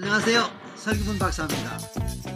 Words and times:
안녕하세요. 0.00 0.48
설기분 0.76 1.18
박사입니다. 1.18 1.76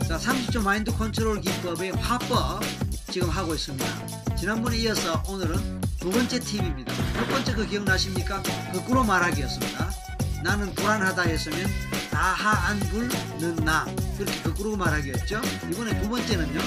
자 0.09 0.19
30초 0.19 0.65
마인드 0.65 0.91
컨트롤 0.91 1.41
기법의 1.41 1.93
화법 1.93 2.61
지금 3.09 3.31
하고 3.31 3.55
있습니다. 3.55 4.35
지난번에 4.35 4.79
이어서 4.79 5.23
오늘은 5.29 5.81
두 6.01 6.11
번째 6.11 6.41
팁입니다. 6.41 6.93
첫 7.13 7.29
번째 7.29 7.55
그 7.55 7.65
기억나십니까? 7.65 8.43
거꾸로 8.73 9.05
말하기였습니다. 9.05 9.91
나는 10.43 10.75
불안하다 10.75 11.23
했으면 11.23 11.71
다하안불 12.11 13.09
는 13.39 13.55
나. 13.65 13.85
그렇게 14.19 14.43
거꾸로 14.43 14.77
말하기였죠. 14.77 15.41
이번에 15.71 16.03
두 16.03 16.09
번째는요 16.09 16.61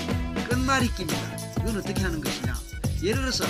끝말잇기입니다. 0.47 1.37
이건 1.59 1.77
어떻게 1.77 2.01
하는 2.03 2.21
것이냐? 2.21 2.55
예를 3.03 3.19
들어서 3.19 3.43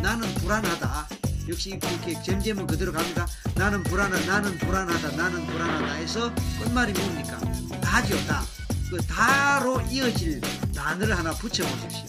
나는 0.00 0.32
불안하다 0.36 1.08
역시 1.48 1.70
이렇게 1.70 2.22
잼잼은 2.22 2.66
그대로 2.66 2.92
갑니다. 2.92 3.26
나는 3.54 3.82
불안하다, 3.82 4.26
나는 4.26 4.58
불안하다, 4.58 5.16
나는 5.16 5.46
불안하다 5.46 5.92
해서 5.94 6.32
끝말이 6.62 6.92
뭡니까? 6.92 7.38
다죠, 7.80 8.16
다. 8.26 8.42
그 8.90 8.98
다로 9.06 9.80
이어질 9.82 10.40
단어를 10.74 11.16
하나 11.16 11.32
붙여보십시오. 11.32 12.06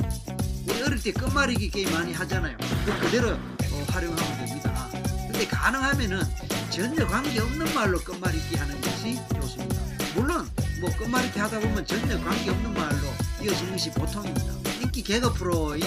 우리 0.67 0.81
어릴 0.81 1.01
때 1.01 1.11
끝말잇기 1.11 1.69
게임 1.69 1.91
많이 1.91 2.13
하잖아요. 2.13 2.57
그 2.85 2.99
그대로 2.99 3.31
어, 3.31 3.85
활용하면 3.89 4.45
됩니다. 4.45 4.89
근데 4.91 5.47
가능하면은 5.47 6.21
전혀 6.69 7.07
관계없는 7.07 7.73
말로 7.73 7.99
끝말잇기 7.99 8.55
하는 8.55 8.79
것이 8.81 9.19
좋습니다. 9.33 9.81
물론 10.15 10.49
뭐 10.79 10.89
끝말잇기 10.97 11.39
하다 11.39 11.59
보면 11.59 11.85
전혀 11.85 12.21
관계없는 12.23 12.73
말로 12.73 13.07
이어지는 13.41 13.71
것이 13.71 13.91
보통입니다. 13.91 14.53
인기 14.81 15.01
개그 15.03 15.33
프로인 15.33 15.83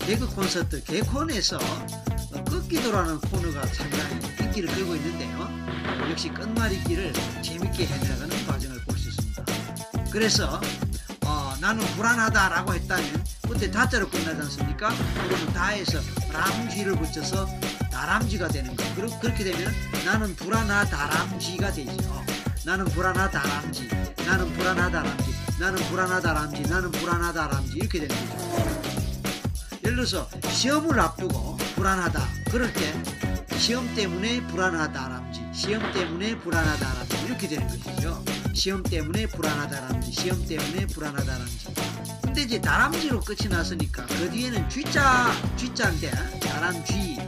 개그 0.00 0.28
콘서트 0.34 0.82
개콘에서 0.84 1.58
끝기도라는 2.48 3.20
코너가 3.20 3.66
상당히 3.66 4.18
인기를 4.40 4.74
끌고 4.74 4.94
있는데요. 4.96 5.48
역시 6.10 6.28
끝말잇기를 6.30 7.12
재밌게 7.42 7.86
해나가는 7.86 8.46
과정을 8.46 8.80
볼 8.84 8.98
수 8.98 9.08
있습니다. 9.08 9.44
그래서 10.10 10.60
어, 11.24 11.54
나는 11.60 11.84
불안하다라고 11.96 12.74
했다면 12.74 13.24
그때 13.48 13.70
다자로 13.70 14.08
끝나지 14.08 14.40
않습니까? 14.42 14.90
그러면 15.26 15.52
다에서 15.52 15.98
람쥐를 16.32 16.96
붙여서 16.96 17.46
다람쥐가 17.90 18.48
되는 18.48 18.74
거. 18.76 18.84
그리고 18.96 19.18
그렇게 19.20 19.44
되면 19.44 19.72
나는 20.04 20.34
불안하다람쥐가 20.36 21.72
되죠. 21.72 22.24
나는 22.64 22.84
불안하다람쥐, 22.86 23.88
나는 24.26 24.52
불안하다람쥐, 24.54 25.24
나는 25.58 25.82
불안하다람쥐, 25.88 26.62
나는 26.62 26.90
불안하다람쥐 26.92 27.72
이렇게 27.78 28.00
되는 28.00 28.14
거죠. 28.28 28.48
예를 29.84 29.96
들어서 29.96 30.28
시험을 30.50 30.98
앞두고 31.00 31.56
불안하다. 31.76 32.37
그럴 32.50 32.72
때 32.72 32.94
시험 33.58 33.92
때문에 33.94 34.46
불안하다람지 34.46 35.40
시험 35.52 35.92
때문에 35.92 36.38
불안하다람지 36.38 37.24
이렇게 37.26 37.48
되는 37.48 37.66
것이죠. 37.68 38.24
시험 38.54 38.82
때문에 38.82 39.26
불안하다람지 39.26 40.12
시험 40.12 40.46
때문에 40.46 40.86
불안하다람지 40.86 41.74
근데 42.22 42.42
이제 42.42 42.60
다람쥐로 42.60 43.20
끝이 43.20 43.48
났으니까 43.48 44.06
그 44.06 44.30
뒤에는 44.30 44.68
쥐자 44.68 45.30
쥐자인데 45.56 46.10
다람쥐에 46.40 47.26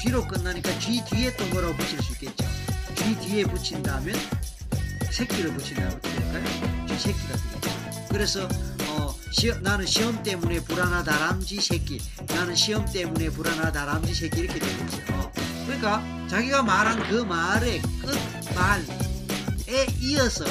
쥐로 0.00 0.26
끝나니까 0.26 0.78
쥐 0.78 1.04
뒤에 1.04 1.36
또 1.36 1.44
뭐라고 1.46 1.74
붙일 1.76 2.00
수 2.02 2.12
있겠죠. 2.12 2.46
쥐 2.94 3.16
뒤에 3.18 3.44
붙인다면 3.44 4.14
새끼를 5.10 5.50
어떻게 5.50 5.74
될까요? 5.74 6.86
쥐 6.86 6.98
새끼가 6.98 7.36
되겠죠. 7.36 8.08
그래서 8.08 8.48
시험, 9.30 9.62
나는 9.62 9.86
시험 9.86 10.22
때문에 10.22 10.60
불안하다 10.64 11.18
람쥐 11.18 11.60
새끼. 11.60 12.00
나는 12.28 12.54
시험 12.54 12.84
때문에 12.86 13.30
불안하다 13.30 13.84
람쥐 13.84 14.14
새끼 14.14 14.40
이렇게 14.40 14.58
되겠죠 14.58 15.32
그러니까 15.66 16.02
자기가 16.28 16.62
말한 16.62 17.08
그 17.08 17.22
말의 17.22 17.82
끝말에 17.82 19.86
이어서 20.00 20.44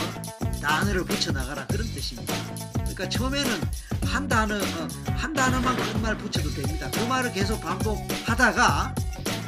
단어를 0.61 1.05
붙여나가라 1.05 1.65
그런 1.67 1.87
뜻입니다. 1.93 2.33
그러니까 2.73 3.09
처음에는 3.09 3.61
한 4.05 4.27
단어 4.27 4.55
어, 4.55 4.87
한 5.15 5.33
단어만 5.33 5.75
끝말 5.75 6.17
붙여도 6.17 6.51
됩니다. 6.51 6.89
그 6.91 6.99
말을 7.05 7.33
계속 7.33 7.61
반복하다가 7.61 8.95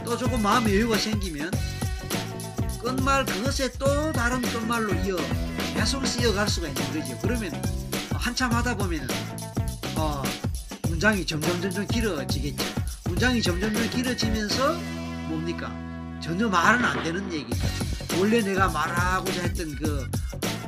또 0.06 0.18
조금 0.18 0.42
마음의 0.42 0.76
여유가 0.76 0.98
생기면 0.98 1.52
끝말 2.82 3.26
그것에 3.26 3.72
또 3.74 4.12
다른 4.12 4.42
끝말로 4.42 4.94
이어 4.96 5.18
계속 5.76 6.06
쓰여갈 6.06 6.48
수가 6.48 6.68
있는 6.68 6.94
거죠. 6.94 7.18
그러면 7.22 7.89
한참 8.20 8.52
하다 8.52 8.76
보면 8.76 9.08
어, 9.96 10.22
문장이 10.88 11.26
점점 11.26 11.62
점점 11.62 11.88
길어지겠죠. 11.88 12.64
문장이 13.06 13.42
점점 13.42 13.74
점 13.74 13.82
점 13.84 13.90
길어지면서 13.92 14.74
뭡니까? 15.30 15.72
전혀 16.22 16.48
말은 16.50 16.84
안 16.84 17.04
되는 17.04 17.32
얘기죠. 17.32 17.68
원래 18.20 18.42
내가 18.42 18.68
말하고자 18.68 19.42
했던 19.44 19.76
그 19.76 20.10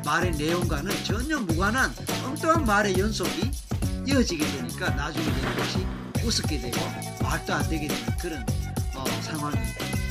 말의 0.06 0.32
내용과는 0.32 1.04
전혀 1.04 1.40
무관한 1.40 1.94
엉뚱한 2.26 2.66
말의 2.66 2.98
연속이 2.98 3.52
이어지게 4.08 4.46
되니까 4.46 4.90
나중에 4.92 5.26
되는 5.26 5.56
것이 5.58 5.86
우습게 6.24 6.60
되고 6.62 6.78
말도 7.22 7.54
안 7.54 7.68
되게 7.70 7.88
되는 7.88 8.18
그런 8.18 8.46
어, 8.96 9.04
상황이 9.22 9.58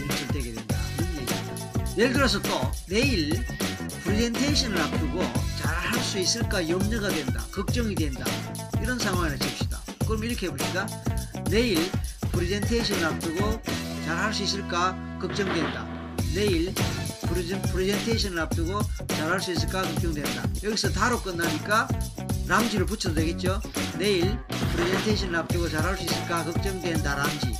연출되게 0.00 0.52
된다. 0.54 0.76
이런 0.98 1.10
얘기입니다. 1.22 1.96
예를 1.96 2.12
들어서 2.12 2.40
또 2.42 2.70
내일 2.86 3.44
프레젠테이션을 4.04 4.78
앞두고 4.80 5.49
수 6.10 6.18
있을까 6.18 6.68
염려가 6.68 7.08
된다. 7.08 7.40
걱정이 7.52 7.94
된다. 7.94 8.24
이런 8.82 8.98
상황을 8.98 9.38
칩시다. 9.38 9.80
그럼 10.08 10.24
이렇게 10.24 10.48
해봅시다. 10.48 10.84
내일 11.48 11.78
프레젠테이션 12.32 13.04
앞두고 13.04 13.62
잘 14.04 14.16
할 14.16 14.34
수 14.34 14.42
있을까 14.42 14.96
걱정된다. 15.20 15.86
내일 16.34 16.74
프레젠테이션을 17.72 18.40
앞두고 18.40 18.80
잘 19.06 19.30
할 19.30 19.40
수 19.40 19.52
있을까 19.52 19.82
걱정된다. 19.82 20.42
여기서 20.64 20.90
다로 20.90 21.22
끝나니까 21.22 21.86
람지를 22.48 22.86
붙여도 22.86 23.14
되겠죠. 23.14 23.60
내일 23.96 24.36
프레젠테이션을 24.74 25.36
앞두고 25.36 25.68
잘 25.68 25.84
할 25.84 25.96
수 25.96 26.02
있을까 26.02 26.44
걱정된다 26.44 27.14
람지. 27.14 27.54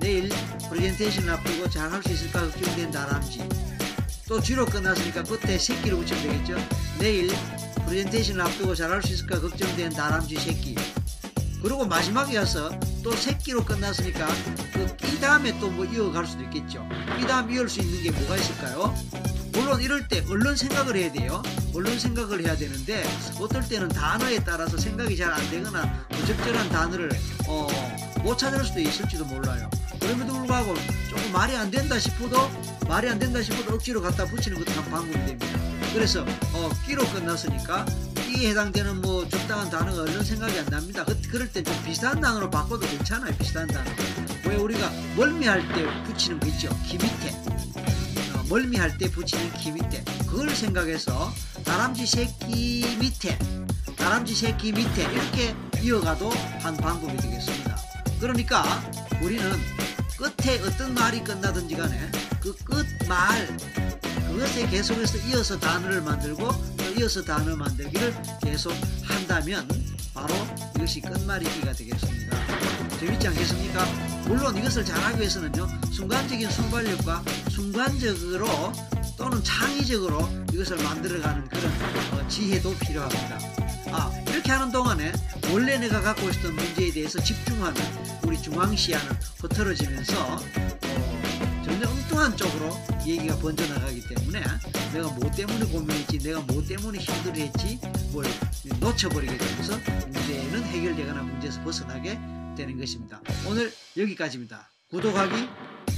내일 0.00 0.30
프레젠테이션을 0.70 1.28
앞두고 1.34 1.68
잘 1.68 1.92
할 1.92 2.02
수 2.02 2.12
있을까 2.12 2.40
걱정된다 2.50 3.04
람지. 3.04 3.46
또 4.26 4.40
쥐로 4.40 4.64
끝났으니까 4.64 5.22
끝에 5.24 5.58
새끼를 5.58 5.98
붙이면 5.98 6.22
되겠죠. 6.22 6.56
내일 6.98 7.30
프레젠테이션을 7.90 8.40
앞두고 8.42 8.74
잘할 8.76 9.02
수 9.02 9.12
있을까 9.14 9.40
걱정된 9.40 9.90
다람쥐 9.90 10.36
새끼. 10.36 10.76
그리고 11.60 11.84
마지막에 11.84 12.38
와서 12.38 12.70
또 13.02 13.10
새끼로 13.12 13.64
끝났으니까 13.64 14.28
그이 15.00 15.18
다음에 15.20 15.58
또 15.58 15.68
뭐 15.70 15.84
이어갈 15.84 16.24
수도 16.24 16.44
있겠죠. 16.44 16.86
이 17.20 17.26
다음 17.26 17.50
이어갈 17.50 17.68
수 17.68 17.80
있는 17.80 18.00
게 18.02 18.10
뭐가 18.12 18.36
있을까요? 18.36 18.94
물론 19.52 19.80
이럴 19.82 20.06
때 20.06 20.24
얼른 20.30 20.54
생각을 20.56 20.96
해야 20.96 21.10
돼요. 21.12 21.42
얼른 21.74 21.98
생각을 21.98 22.44
해야 22.44 22.56
되는데 22.56 23.02
어떨 23.40 23.68
때는 23.68 23.88
단어에 23.88 24.38
따라서 24.44 24.76
생각이 24.78 25.16
잘 25.16 25.32
안 25.32 25.50
되거나 25.50 26.06
부적절한 26.10 26.68
단어를 26.70 27.10
어, 27.48 27.66
못 28.22 28.38
찾을 28.38 28.64
수도 28.64 28.78
있을지도 28.80 29.24
몰라요. 29.24 29.68
그럼에도 29.98 30.32
불구하고 30.34 30.74
조금 31.08 31.32
말이 31.32 31.56
안 31.56 31.70
된다 31.70 31.98
싶어도 31.98 32.48
말이 32.88 33.08
안 33.08 33.18
된다 33.18 33.42
싶어도 33.42 33.74
억지로 33.74 34.00
갖다 34.00 34.24
붙이는 34.26 34.58
것도 34.64 34.80
한 34.80 34.90
방법이 34.90 35.26
됩니다 35.26 35.69
그래서 35.92 36.24
어, 36.52 36.70
끼로 36.86 37.04
끝났으니까 37.06 37.84
끼에 38.26 38.50
해당되는 38.50 39.00
뭐 39.00 39.28
적당한 39.28 39.68
단어가 39.70 40.02
얼른 40.02 40.22
생각이 40.24 40.58
안 40.58 40.66
납니다. 40.66 41.04
그, 41.04 41.20
그럴 41.30 41.50
때 41.50 41.62
좀 41.62 41.74
비슷한 41.84 42.20
단어로 42.20 42.48
바꿔도 42.50 42.86
괜찮아요. 42.86 43.34
비슷한 43.36 43.66
단어. 43.66 43.90
왜 44.46 44.56
우리가 44.56 44.90
멀미할 45.16 45.60
때 45.74 45.84
붙이는 46.04 46.38
거 46.40 46.46
있죠. 46.48 46.68
기 46.86 46.94
밑에. 46.96 47.30
어, 48.34 48.44
멀미할 48.48 48.96
때 48.98 49.10
붙이는 49.10 49.52
기 49.54 49.72
밑에. 49.72 50.04
그걸 50.28 50.50
생각해서 50.54 51.32
다람쥐 51.64 52.06
새끼 52.06 52.96
밑에. 53.00 53.36
다람쥐 53.96 54.34
새끼 54.34 54.72
밑에. 54.72 55.02
이렇게 55.12 55.54
이어가도 55.82 56.30
한 56.60 56.76
방법이 56.76 57.16
되겠습니다. 57.16 57.76
그러니까 58.20 58.62
우리는 59.22 59.50
끝에 60.16 60.60
어떤 60.62 60.94
말이 60.94 61.22
끝나든지 61.24 61.74
간에 61.74 62.10
그 62.40 62.54
끝말 62.56 63.56
그것에 64.28 64.66
계속해서 64.68 65.18
이어서 65.28 65.58
단어를 65.58 66.02
만들고 66.02 66.48
또 66.76 66.84
이어서 66.98 67.22
단어 67.22 67.56
만들기를 67.56 68.14
계속 68.42 68.72
한다면 69.04 69.68
바로 70.14 70.34
이것이 70.76 71.00
끝말잇기가 71.00 71.72
되겠습니다. 71.72 72.36
재밌지 72.98 73.28
않겠습니까? 73.28 73.84
물론 74.26 74.56
이것을 74.56 74.84
잘하기 74.84 75.18
위해서는요 75.18 75.66
순간적인 75.90 76.50
순발력과 76.50 77.22
순간적으로 77.48 78.46
또는 79.16 79.42
창의적으로 79.42 80.28
이것을 80.52 80.76
만들어가는 80.82 81.48
그런 81.48 81.72
어, 82.12 82.28
지혜도 82.28 82.74
필요합니다. 82.78 83.38
아 83.92 84.10
이렇게 84.28 84.52
하는 84.52 84.70
동안에 84.70 85.12
원래 85.52 85.78
내가 85.78 86.00
갖고 86.00 86.28
있었던 86.30 86.54
문제에 86.54 86.90
대해서 86.90 87.20
집중하는 87.20 87.80
우리 88.24 88.40
중앙시야는 88.40 89.06
흐트러지면서 89.40 90.38
엉뚱한 91.86 92.36
쪽으로 92.36 92.70
얘기가 93.06 93.36
번져나가기 93.38 94.02
때문에 94.08 94.40
내가 94.92 95.08
뭐 95.10 95.30
때문에 95.30 95.64
고민했지 95.66 96.18
내가 96.18 96.40
뭐 96.40 96.62
때문에 96.62 96.98
힘들어했지 96.98 97.80
뭘 98.12 98.24
놓쳐버리게 98.80 99.36
되면서 99.36 99.76
문제는 100.08 100.64
해결되거나 100.64 101.22
문제에서 101.22 101.62
벗어나게 101.62 102.18
되는 102.56 102.78
것입니다. 102.78 103.20
오늘 103.48 103.72
여기까지입니다. 103.96 104.68
구독하기, 104.90 105.48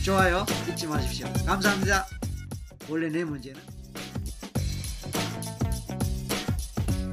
좋아요 0.05 0.45
잊지 0.69 0.87
마십시오. 0.87 1.27
감사합니다. 1.47 2.07
원래 2.89 3.09
내 3.09 3.25
문제는 3.25 3.82